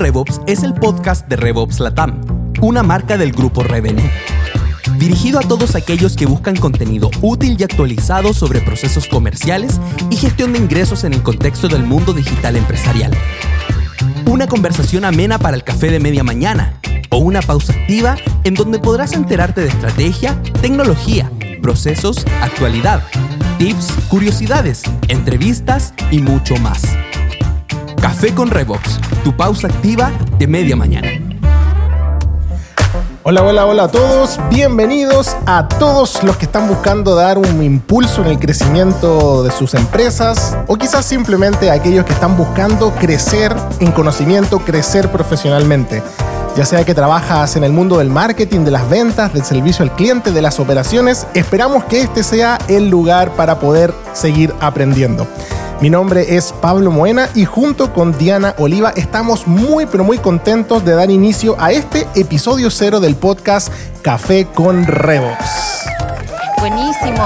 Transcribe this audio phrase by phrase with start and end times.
[0.00, 2.22] RevOps es el podcast de RevOps Latam,
[2.62, 4.10] una marca del grupo Revenue.
[4.96, 9.78] Dirigido a todos aquellos que buscan contenido útil y actualizado sobre procesos comerciales
[10.08, 13.12] y gestión de ingresos en el contexto del mundo digital empresarial.
[14.24, 16.80] Una conversación amena para el café de media mañana
[17.10, 21.30] o una pausa activa en donde podrás enterarte de estrategia, tecnología,
[21.60, 23.02] procesos, actualidad,
[23.58, 26.84] tips, curiosidades, entrevistas y mucho más.
[28.20, 31.08] Café con Revox, tu pausa activa de media mañana.
[33.22, 34.38] Hola, hola, hola a todos.
[34.50, 39.72] Bienvenidos a todos los que están buscando dar un impulso en el crecimiento de sus
[39.72, 46.02] empresas o quizás simplemente a aquellos que están buscando crecer en conocimiento, crecer profesionalmente.
[46.58, 49.94] Ya sea que trabajas en el mundo del marketing, de las ventas, del servicio al
[49.94, 55.26] cliente, de las operaciones, esperamos que este sea el lugar para poder seguir aprendiendo.
[55.80, 60.84] Mi nombre es Pablo Moena y junto con Diana Oliva estamos muy pero muy contentos
[60.84, 63.72] de dar inicio a este episodio cero del podcast
[64.02, 65.86] Café con Revox.
[66.58, 67.24] Buenísimo.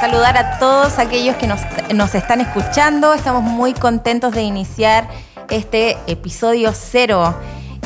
[0.00, 3.12] Saludar a todos aquellos que nos, nos están escuchando.
[3.12, 5.08] Estamos muy contentos de iniciar
[5.50, 7.34] este episodio cero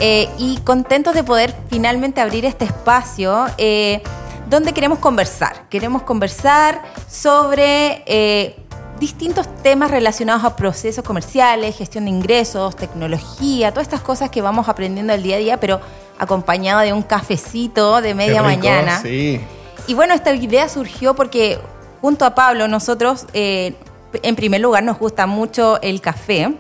[0.01, 3.47] eh, y contentos de poder finalmente abrir este espacio.
[3.57, 4.03] Eh,
[4.51, 5.69] donde queremos conversar.
[5.69, 8.57] Queremos conversar sobre eh,
[8.99, 14.69] distintos temas relacionados a procesos comerciales, gestión de ingresos, tecnología, todas estas cosas que vamos
[14.69, 15.81] aprendiendo el día a día, pero
[16.19, 19.01] acompañado de un cafecito de media mañana.
[19.01, 19.41] Sí.
[19.87, 21.59] Y bueno, esta idea surgió porque
[22.01, 23.75] junto a Pablo nosotros, eh,
[24.23, 26.55] en primer lugar, nos gusta mucho el café.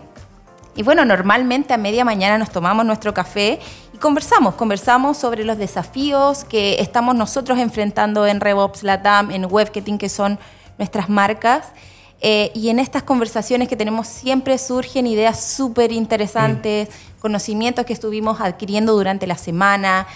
[0.76, 3.58] Y bueno, normalmente a media mañana nos tomamos nuestro café
[3.92, 9.98] y conversamos, conversamos sobre los desafíos que estamos nosotros enfrentando en RevOps Latam, en Webketing,
[9.98, 10.38] que son
[10.78, 11.72] nuestras marcas.
[12.20, 16.88] Eh, y en estas conversaciones que tenemos siempre surgen ideas súper interesantes,
[17.20, 20.06] conocimientos que estuvimos adquiriendo durante la semana,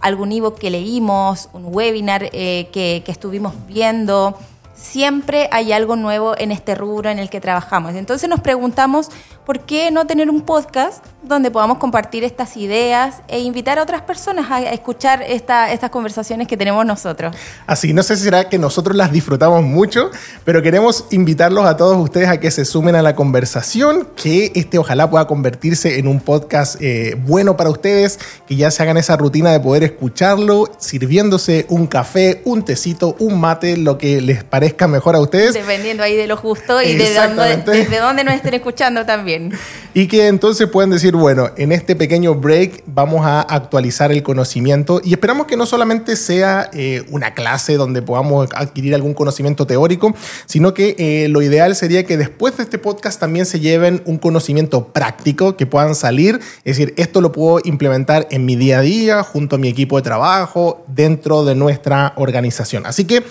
[0.00, 4.38] algún ebook que leímos, un webinar eh, que, que estuvimos viendo
[4.80, 7.94] siempre hay algo nuevo en este rubro en el que trabajamos.
[7.94, 9.08] Entonces nos preguntamos
[9.50, 14.00] por qué no tener un podcast donde podamos compartir estas ideas e invitar a otras
[14.02, 17.34] personas a escuchar esta, estas conversaciones que tenemos nosotros.
[17.66, 20.12] Así, no sé si será que nosotros las disfrutamos mucho,
[20.44, 24.78] pero queremos invitarlos a todos ustedes a que se sumen a la conversación, que este
[24.78, 29.16] ojalá pueda convertirse en un podcast eh, bueno para ustedes, que ya se hagan esa
[29.16, 34.86] rutina de poder escucharlo sirviéndose un café, un tecito, un mate, lo que les parezca
[34.86, 35.54] mejor a ustedes.
[35.54, 39.39] Dependiendo ahí de lo justo y de dónde, desde dónde nos estén escuchando también.
[39.94, 45.00] Y que entonces pueden decir, bueno, en este pequeño break vamos a actualizar el conocimiento
[45.04, 50.14] y esperamos que no solamente sea eh, una clase donde podamos adquirir algún conocimiento teórico,
[50.46, 54.18] sino que eh, lo ideal sería que después de este podcast también se lleven un
[54.18, 58.82] conocimiento práctico que puedan salir, es decir, esto lo puedo implementar en mi día a
[58.82, 62.86] día, junto a mi equipo de trabajo, dentro de nuestra organización.
[62.86, 63.24] Así que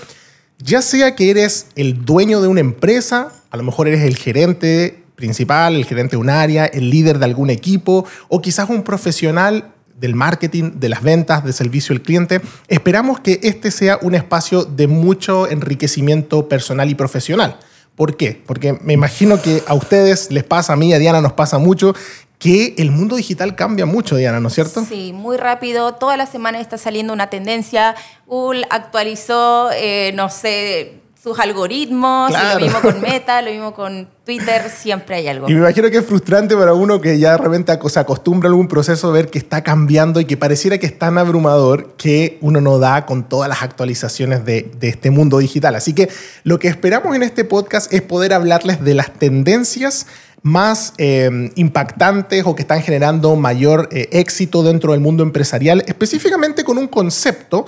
[0.61, 4.98] ya sea que eres el dueño de una empresa, a lo mejor eres el gerente
[5.19, 9.73] principal, el gerente de un área, el líder de algún equipo o quizás un profesional
[9.99, 12.39] del marketing, de las ventas, de servicio al cliente.
[12.69, 17.59] Esperamos que este sea un espacio de mucho enriquecimiento personal y profesional.
[17.95, 18.41] ¿Por qué?
[18.45, 21.93] Porque me imagino que a ustedes les pasa, a mí, a Diana nos pasa mucho,
[22.37, 24.85] que el mundo digital cambia mucho, Diana, ¿no es cierto?
[24.85, 25.95] Sí, muy rápido.
[25.95, 27.95] Toda la semana está saliendo una tendencia.
[28.25, 32.59] Google actualizó, eh, no sé, sus algoritmos, Claro.
[32.59, 35.49] lo mismo con Meta, lo mismo con Twitter, siempre hay algo.
[35.49, 38.51] Y me imagino que es frustrante para uno que ya de repente se acostumbra a
[38.51, 42.61] algún proceso ver que está cambiando y que pareciera que es tan abrumador que uno
[42.61, 45.75] no da con todas las actualizaciones de, de este mundo digital.
[45.75, 46.09] Así que
[46.43, 50.05] lo que esperamos en este podcast es poder hablarles de las tendencias
[50.41, 56.63] más eh, impactantes o que están generando mayor eh, éxito dentro del mundo empresarial, específicamente
[56.63, 57.65] con un concepto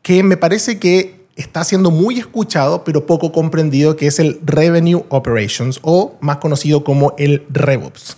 [0.00, 5.04] que me parece que está siendo muy escuchado pero poco comprendido, que es el Revenue
[5.08, 8.16] Operations o más conocido como el RevOps.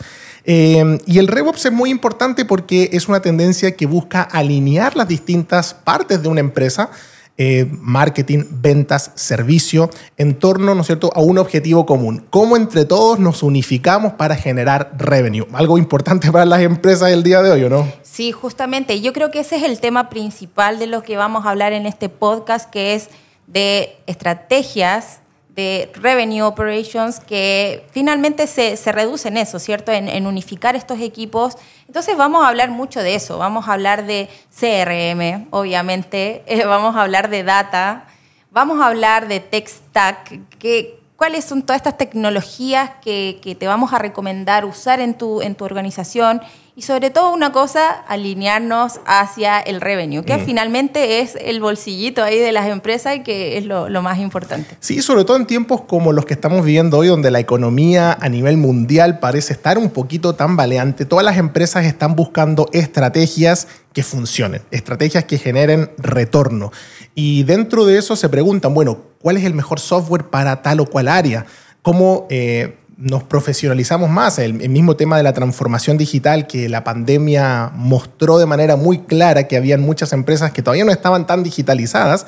[0.48, 5.08] Eh, y el RevOps es muy importante porque es una tendencia que busca alinear las
[5.08, 6.90] distintas partes de una empresa,
[7.38, 12.24] eh, marketing, ventas, servicio, en torno, ¿no es cierto?, a un objetivo común.
[12.30, 15.46] Cómo entre todos nos unificamos para generar revenue.
[15.52, 17.86] Algo importante para las empresas del día de hoy, ¿o no?
[18.02, 19.00] Sí, justamente.
[19.00, 21.84] Yo creo que ese es el tema principal de lo que vamos a hablar en
[21.84, 23.10] este podcast, que es
[23.46, 25.20] de estrategias
[25.56, 29.90] de revenue operations que finalmente se, se reduce en eso, ¿cierto?
[29.90, 31.56] En, unificar estos equipos.
[31.88, 33.38] Entonces vamos a hablar mucho de eso.
[33.38, 36.44] Vamos a hablar de CRM, obviamente.
[36.56, 38.04] Eh, vamos a hablar de data.
[38.50, 40.58] Vamos a hablar de tech stack.
[40.58, 45.40] Que, ¿Cuáles son todas estas tecnologías que, que te vamos a recomendar usar en tu,
[45.40, 46.42] en tu organización?
[46.78, 50.44] Y sobre todo una cosa, alinearnos hacia el revenue, que mm.
[50.44, 54.76] finalmente es el bolsillito ahí de las empresas y que es lo, lo, más importante.
[54.80, 58.28] Sí, sobre todo en tiempos como los que estamos viviendo hoy, donde la economía a
[58.28, 64.60] nivel mundial parece estar un poquito tambaleante, todas las empresas están buscando estrategias que funcionen,
[64.70, 66.72] estrategias que generen retorno.
[67.14, 70.84] Y dentro de eso se preguntan, bueno, ¿cuál es el mejor software para tal o
[70.84, 71.46] cual área?
[71.80, 72.26] ¿Cómo...
[72.28, 74.38] Eh, nos profesionalizamos más.
[74.38, 79.46] El, mismo tema de la transformación digital que la pandemia mostró de manera muy clara
[79.46, 82.26] que habían muchas empresas que todavía no estaban tan digitalizadas.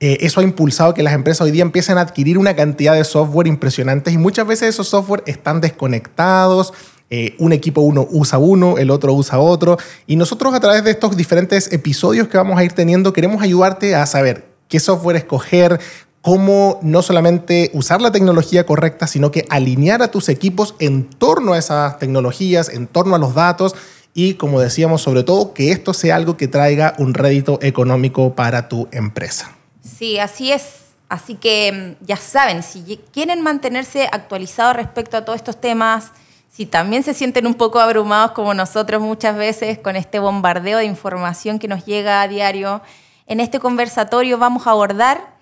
[0.00, 3.04] Eh, eso ha impulsado que las empresas hoy día empiecen a adquirir una cantidad de
[3.04, 6.72] software impresionantes y muchas veces esos software están desconectados.
[7.10, 9.76] Eh, un equipo uno usa uno, el otro usa otro.
[10.06, 13.94] Y nosotros a través de estos diferentes episodios que vamos a ir teniendo queremos ayudarte
[13.94, 15.80] a saber qué software escoger,
[16.28, 21.54] cómo no solamente usar la tecnología correcta, sino que alinear a tus equipos en torno
[21.54, 23.74] a esas tecnologías, en torno a los datos
[24.12, 28.68] y, como decíamos, sobre todo, que esto sea algo que traiga un rédito económico para
[28.68, 29.56] tu empresa.
[29.80, 30.64] Sí, así es.
[31.08, 36.12] Así que mm, ya saben, si quieren mantenerse actualizados respecto a todos estos temas,
[36.52, 40.84] si también se sienten un poco abrumados como nosotros muchas veces con este bombardeo de
[40.84, 42.82] información que nos llega a diario,
[43.26, 45.37] en este conversatorio vamos a abordar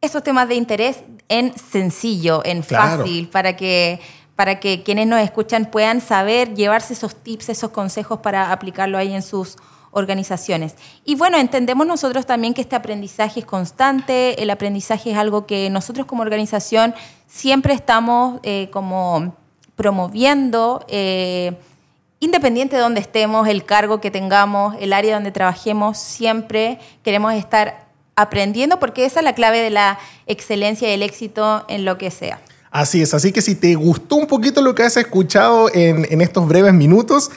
[0.00, 4.00] esos temas de interés en sencillo, en fácil, para que
[4.40, 9.12] para que quienes nos escuchan puedan saber llevarse esos tips, esos consejos para aplicarlo ahí
[9.12, 9.58] en sus
[9.90, 10.76] organizaciones.
[11.04, 15.68] Y bueno, entendemos nosotros también que este aprendizaje es constante, el aprendizaje es algo que
[15.68, 16.94] nosotros como organización
[17.26, 19.34] siempre estamos eh, como
[19.74, 21.52] promoviendo, eh,
[22.18, 27.89] independiente de donde estemos, el cargo que tengamos, el área donde trabajemos, siempre queremos estar
[28.16, 32.10] aprendiendo porque esa es la clave de la excelencia y el éxito en lo que
[32.10, 32.40] sea.
[32.70, 36.20] Así es, así que si te gustó un poquito lo que has escuchado en, en
[36.20, 37.30] estos breves minutos,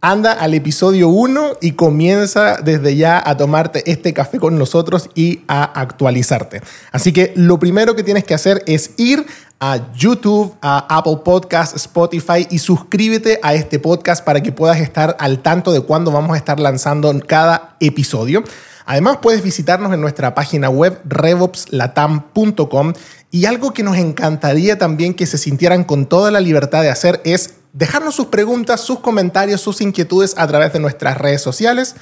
[0.00, 5.40] anda al episodio 1 y comienza desde ya a tomarte este café con nosotros y
[5.48, 6.62] a actualizarte.
[6.92, 9.26] Así que lo primero que tienes que hacer es ir
[9.60, 15.16] a YouTube, a Apple Podcast, Spotify y suscríbete a este podcast para que puedas estar
[15.18, 18.44] al tanto de cuándo vamos a estar lanzando cada episodio.
[18.88, 22.94] Además, puedes visitarnos en nuestra página web revopslatam.com
[23.30, 27.20] y algo que nos encantaría también que se sintieran con toda la libertad de hacer
[27.26, 31.96] es dejarnos sus preguntas, sus comentarios, sus inquietudes a través de nuestras redes sociales.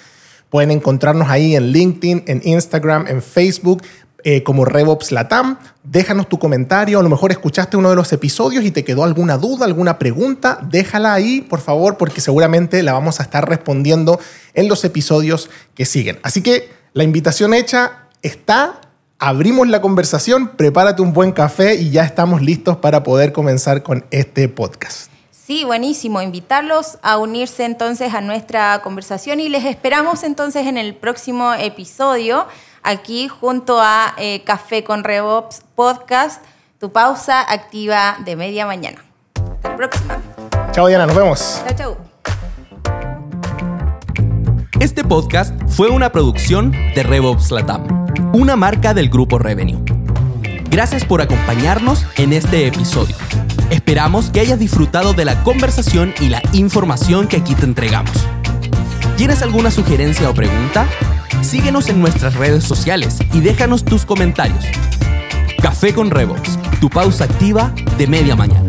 [0.48, 3.82] Pueden encontrarnos ahí en LinkedIn, en Instagram, en Facebook.
[4.28, 5.56] Eh, como Revops Latam.
[5.84, 9.38] Déjanos tu comentario, a lo mejor escuchaste uno de los episodios y te quedó alguna
[9.38, 14.18] duda, alguna pregunta, déjala ahí, por favor, porque seguramente la vamos a estar respondiendo
[14.54, 16.18] en los episodios que siguen.
[16.24, 18.80] Así que la invitación hecha está,
[19.20, 24.06] abrimos la conversación, prepárate un buen café y ya estamos listos para poder comenzar con
[24.10, 25.08] este podcast.
[25.30, 26.20] Sí, buenísimo.
[26.20, 32.48] Invitarlos a unirse entonces a nuestra conversación y les esperamos entonces en el próximo episodio
[32.86, 36.42] aquí junto a eh, Café con Revops Podcast,
[36.78, 39.04] tu pausa activa de media mañana.
[39.34, 40.22] Hasta la próxima.
[40.72, 41.62] Chao Diana, nos vemos.
[41.66, 41.96] Chao, chao.
[44.78, 49.82] Este podcast fue una producción de RevOps Latam, una marca del grupo Revenue.
[50.70, 53.16] Gracias por acompañarnos en este episodio.
[53.70, 58.12] Esperamos que hayas disfrutado de la conversación y la información que aquí te entregamos.
[59.16, 60.86] ¿Tienes alguna sugerencia o pregunta?
[61.42, 64.64] Síguenos en nuestras redes sociales y déjanos tus comentarios.
[65.62, 68.65] Café con RevOps, tu pausa activa de media mañana.